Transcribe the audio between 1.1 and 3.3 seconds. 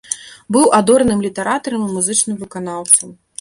літаратарам і музычным выканаўцам.